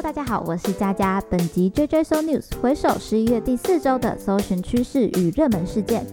[0.00, 1.20] 大家好，我是佳佳。
[1.28, 6.06] 本集 JJ So News 回首十一月第四周的搜寻趋势与热门事件。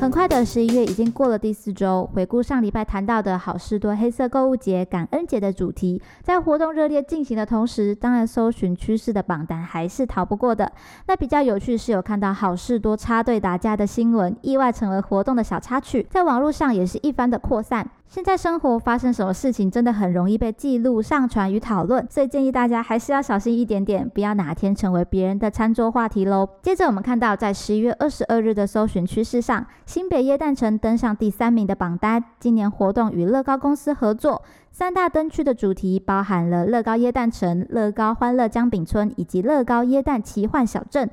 [0.00, 10.70] 很快的十一月已经过了第四周，回顾上礼拜谈到的好事多黑色购物节、感恩节的主题，在活动热烈进行的同时，当然搜寻趋势的榜单还是逃不过的。
[11.08, 17.90] 那比较有趣是有看到好事多插队打架的新闻，意外成为活动的小插曲，在网络上也是一番的扩散。
[18.10, 26.48] 现在生活发生什么事情，真的很容易被记录、上传与讨论，所以建议大家还是要小心一点点，不要哪天成为别人的餐桌话题喽。
[26.60, 32.24] 接着我们看到，在十一月二十二日的搜寻趋势上，新北耶诞城登上第三名的榜单。
[32.40, 41.08] 今年活动与乐高公司合作，三大灯区的主题包含了乐高耶诞城、乐高欢乐姜饼村以及乐高耶诞奇幻小镇。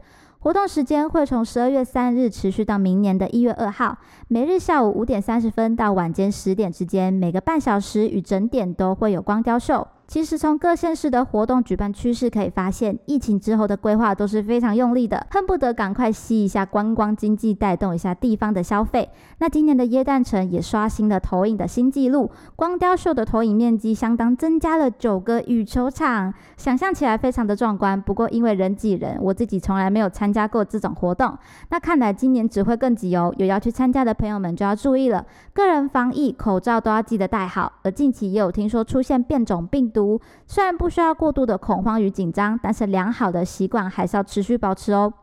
[0.48, 3.98] 活动时间会从十二月三日持续到明年的一月二号，
[4.30, 9.86] 每日下午五点三十分到晚间十点之间，每个半小时与整点都会有光雕秀。
[10.08, 19.10] 其实从各县市的活动举办趋势可以发现，疫情之后的规划都是非常用力的，恨不得赶快吸一下观光经济，带动一下地方的消费。
[19.40, 28.02] 那今年的耶诞城也刷新了投影的新纪录，光雕秀的投影面积相当增加了九个羽球场，想象起来非常的壮观。
[28.02, 31.38] 不过因为人挤人，我自己从来没有参加过这种活动。
[31.70, 37.74] 那看来今年只会更挤哦，有要去参加的朋友们就要注意了，个人防疫口罩都要记得戴好。
[37.84, 39.92] 而近期也有听说出现变种病。
[39.97, 39.97] 毒
[40.46, 45.14] 虽然不需要过度的恐慌与紧张，但是良好的习惯还是要持续保持哦。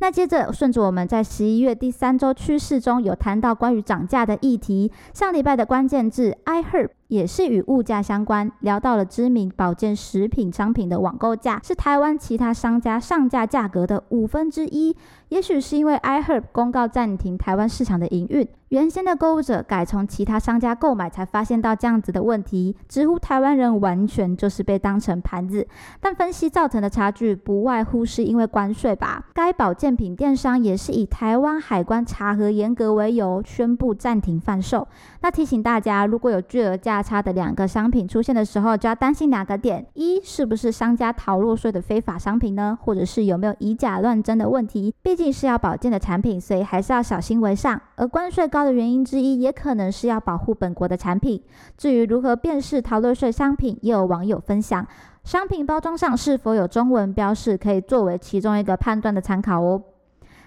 [0.00, 6.90] 那接着顺着我们在十一月第三周趋势中有谈到关于涨价的议题，上礼拜的关键字 I heard。
[7.12, 9.02] 也是与物价相关，聊到了。
[9.04, 14.96] 知名保健食品商品的网购价是台湾其他商家上架价格的五分之一。
[15.28, 25.66] 也许是因为 iHerb 公告暂停台湾市场的营运，原先的购物者改从其他商家购买，才发现到这样子的问题，直呼台湾人完全就是被当成盘子。
[26.00, 29.24] 但分析造成的差距，不外乎是因为关税吧。
[29.32, 34.86] 该保健品电商也是以台湾海关查核严格为由，宣布暂停贩售。
[35.22, 42.78] 那提醒大家，如果有巨额价差的两个商品出现的时候，就要担心两个点：一是不是商家逃漏税的非法商品呢？
[42.80, 44.94] 或者是有没有以假乱真的问题？
[45.02, 47.80] 毕竟是要保健的产品，所以还是要小心为上。
[47.96, 51.42] 而关税高的原因之一，也可能是要保护本国的产品。
[51.76, 54.86] 至于如何辨识逃漏税商品，也有网友分享，
[55.24, 59.82] 商品包装上是否有中文标示，可以作为其中一个判断的参考哦。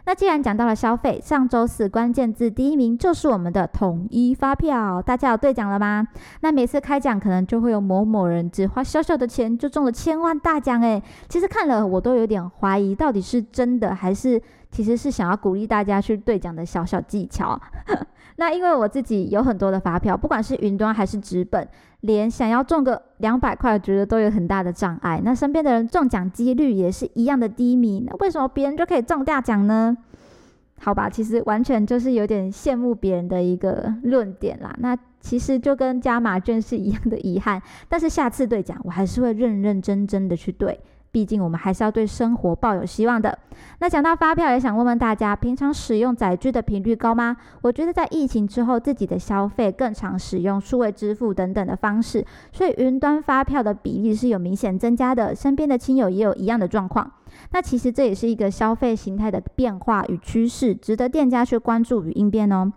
[0.07, 6.07] 那既然讲到了消费，上周四关键字第一名就是我们的统一发票，大家有兑奖了吗？
[6.41, 14.39] 那每次开奖可能就会有某某人只花小小的钱就中了千万大奖，诶，其实看了我都有点怀疑，到底是真的还是
[14.75, 17.57] 其实是想要鼓励大家去兑奖的小小技巧。
[18.35, 21.65] 那因为我自己有很多的发票，不管是云端还是纸本。
[22.01, 25.21] 连想要中个两百块，觉得都有很大的障碍。
[25.23, 28.03] 那身边的人中奖几率也是一样的低迷。
[28.05, 29.95] 那为什么别人就可以中大奖呢？
[30.77, 34.75] 好吧，其实完全就是有点羡慕别人的一个论点啦。
[34.79, 37.61] 那其实就跟加码券是一样的遗憾。
[37.87, 40.77] 但是下次兑奖，我还是会认认真真的去兑。
[41.15, 43.39] 毕竟我们还是要对生活抱有希望的。
[43.79, 47.37] 那讲到发票，也想问问大家，平常使用载具的频率高吗？
[47.61, 55.33] 我觉得在疫情之后，自己的消费更常使用数位支付等等的方式，所以云端发票的比例是有明显增加的。
[55.33, 57.09] 身边的亲友也有一样的状况。
[57.51, 62.73] 那其实这也是一个消费形态的变化与趋势，值得店家去关注与应变哦。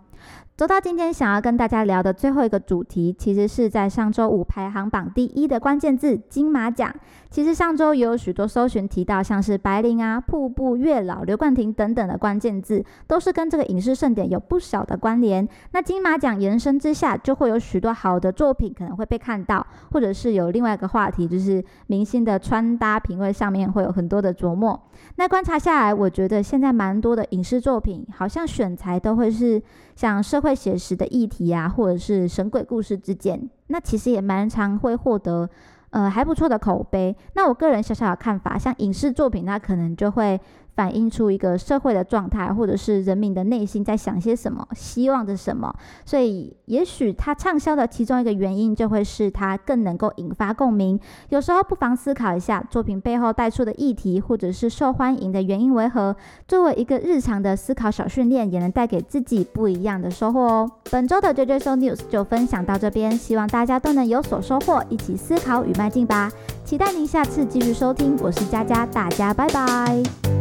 [0.59, 6.93] 走到今天，想要跟大家聊的最后一个主题，其实是在上周五排行榜第一的关键字金马奖。
[7.29, 15.47] 其实上周也有许多搜寻提到，像是白灵啊、瀑布、月老、刘冠廷等等的关键字，都是跟这个影视盛典有不少的关联。
[15.71, 24.77] 那金马奖延伸之下，就会有许多好的作品可能会被看到，或者是有另外一个话题，就是明星的穿搭品味上面会有很多的琢磨。
[25.15, 29.63] 那观察下来，我觉得现在蛮多的影视作品，好像选材都会是
[29.95, 30.48] 像社会。
[30.49, 35.49] 会写实的议题啊，或者是神鬼故事之间，那其实也蛮常会获得
[35.91, 37.15] 呃还不错的口碑。
[37.35, 40.39] 那我个人小小的看法，像影视作品，那可能就会。
[40.79, 45.75] 反映出一个社会的状态，或者是人民的内心在想些什么，希望着什么。
[46.05, 50.97] 所以，也许它畅销的其中一个原因，就会是它更能够引发共鸣。
[51.27, 56.15] 有时候不妨思考一下，作品背后带出的议题，或者是受欢迎的原因为何？
[56.47, 60.71] 作为一个日常的思考小训练，也能带给自己不一样的收获哦。
[60.89, 66.31] 本周的 JJ Show News 就分享到这边，希望大家都能有所收获，一起思考与迈进吧。
[66.63, 70.38] 期待您下次继续收听，我是佳佳，大家拜拜。